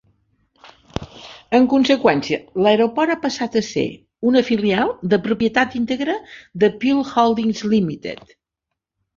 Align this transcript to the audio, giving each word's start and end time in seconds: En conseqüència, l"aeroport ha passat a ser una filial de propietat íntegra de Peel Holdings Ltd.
En 1.57 1.67
conseqüència, 1.73 2.39
l"aeroport 2.63 3.13
ha 3.15 3.19
passat 3.27 3.59
a 3.61 3.63
ser 3.69 3.85
una 4.31 4.43
filial 4.49 4.95
de 5.13 5.21
propietat 5.29 5.79
íntegra 5.83 6.19
de 6.65 6.73
Peel 6.83 7.05
Holdings 7.13 7.63
Ltd. 7.71 8.35